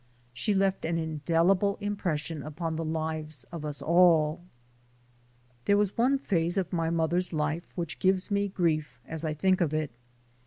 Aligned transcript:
She 0.33 0.55
left 0.55 0.83
an 0.83 0.97
indelible 0.97 1.77
impression 1.79 2.41
upon 2.41 2.75
the 2.75 2.83
lives 2.83 3.43
of 3.51 3.63
us 3.63 3.83
all. 3.83 4.41
There 5.65 5.77
was 5.77 5.95
one 5.95 6.17
phase 6.17 6.57
of 6.57 6.73
my 6.73 6.89
mother's 6.89 7.33
life 7.33 7.71
which 7.75 7.99
gives 7.99 8.31
me 8.31 8.47
grief 8.47 8.99
as 9.07 9.23
I 9.23 9.35
think 9.35 9.61
of 9.61 9.75
it. 9.75 9.91